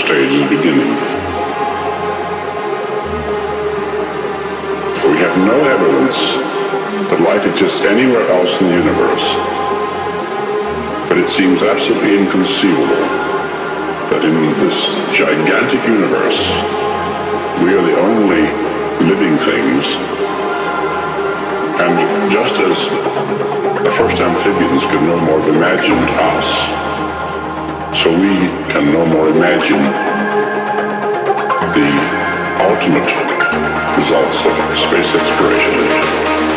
[0.00, 0.92] stage is beginning.
[5.04, 6.16] We have no evidence
[7.10, 9.26] that life exists anywhere else in the universe.
[11.08, 13.04] But it seems absolutely inconceivable
[14.08, 14.78] that in this
[15.12, 16.40] gigantic universe,
[17.60, 18.48] we are the only
[19.04, 19.84] living things.
[21.84, 22.76] And just as
[23.84, 26.48] the first amphibians could no more have imagined us,
[28.02, 29.82] so we can no more imagine
[31.76, 31.90] the
[32.64, 33.10] ultimate
[33.98, 36.51] results of space exploration.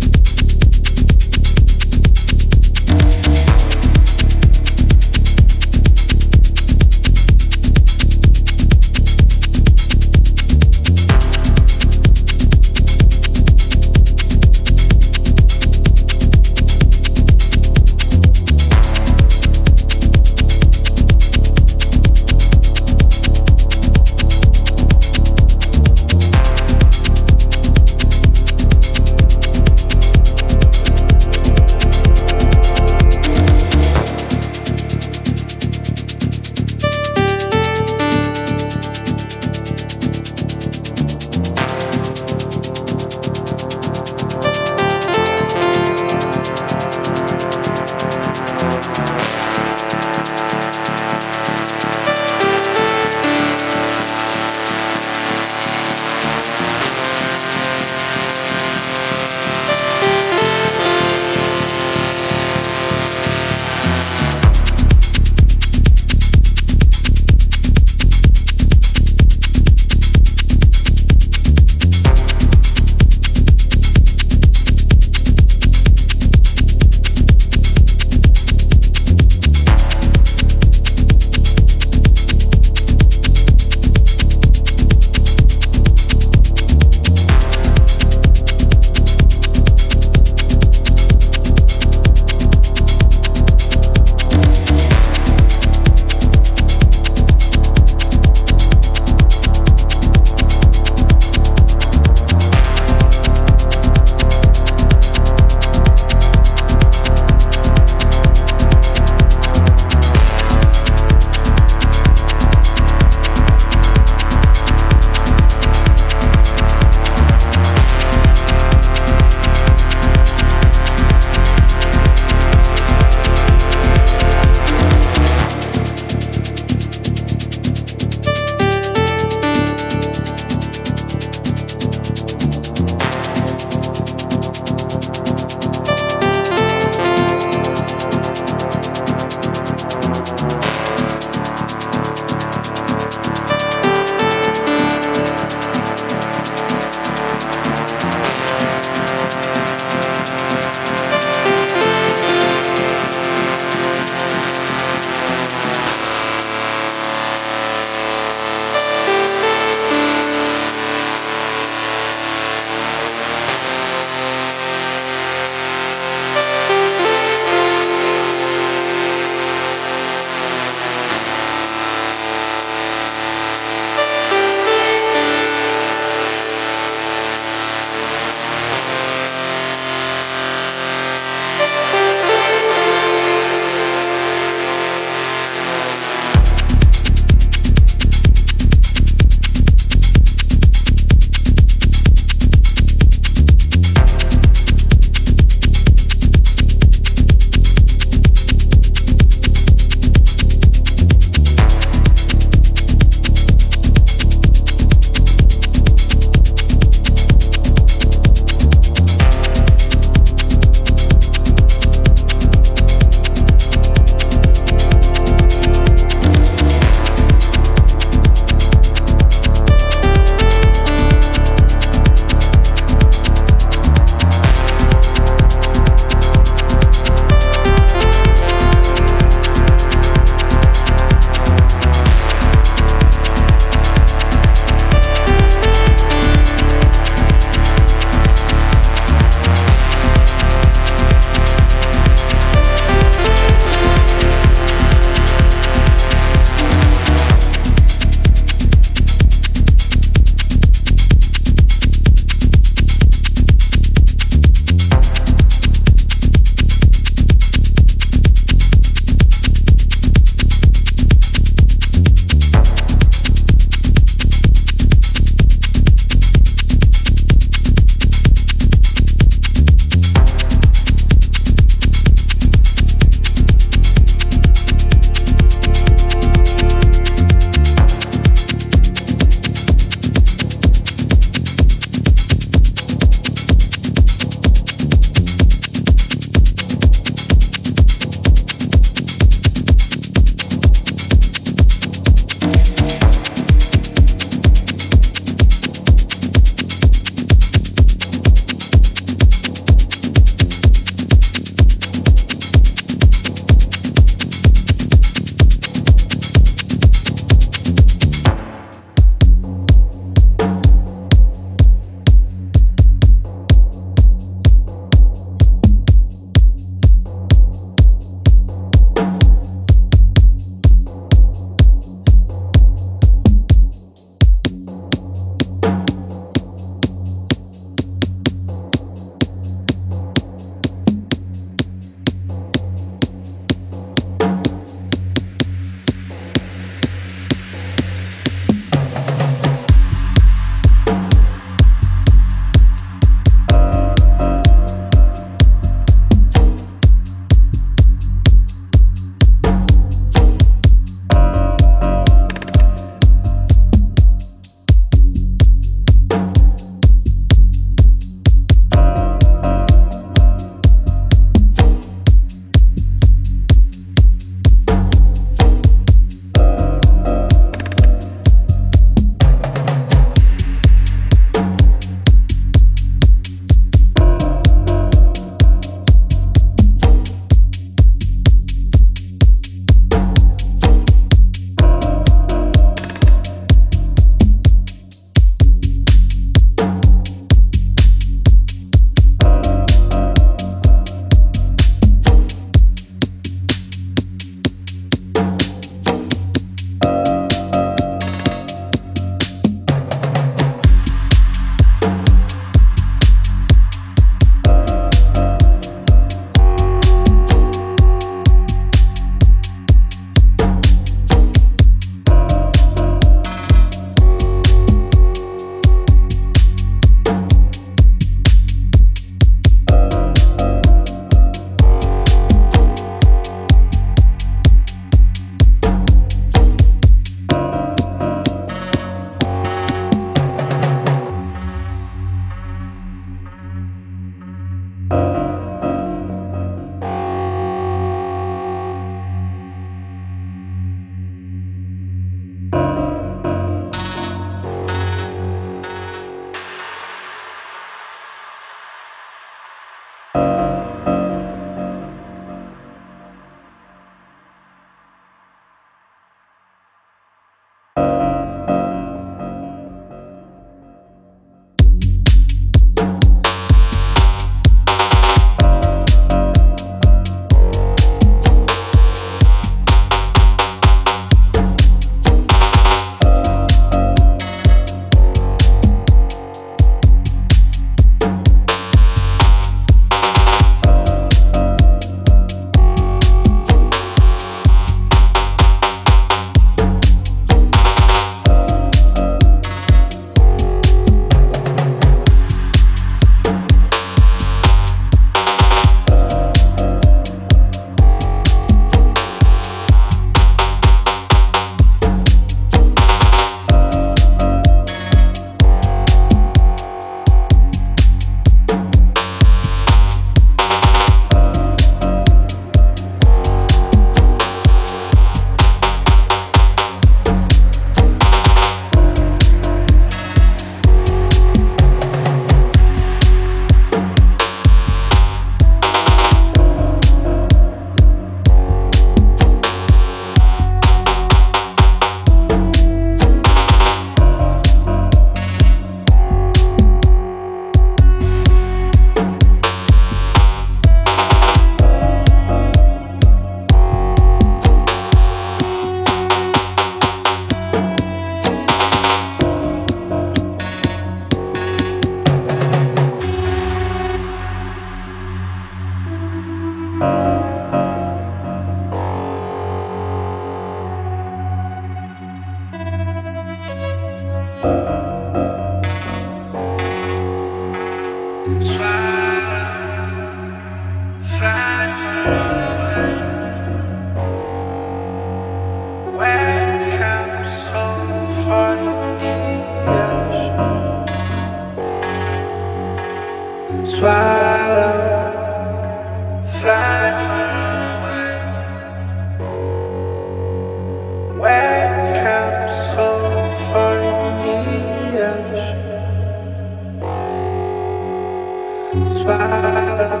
[598.74, 600.00] Swallow,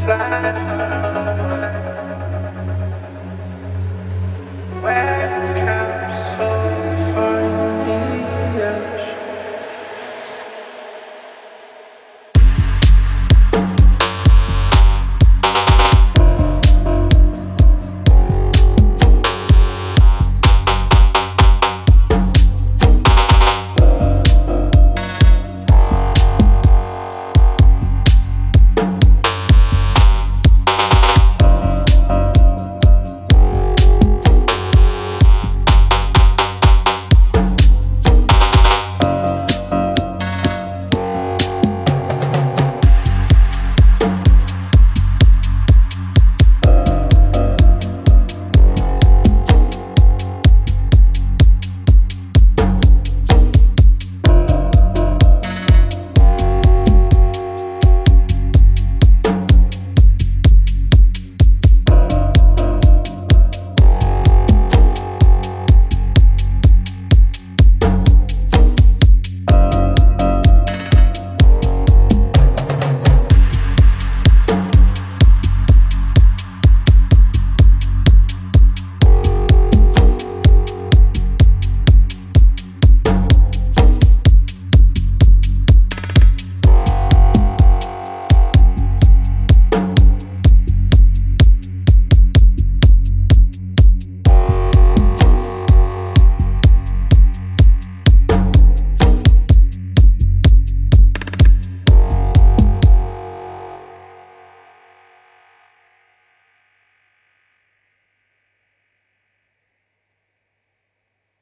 [0.00, 0.91] fly, fly.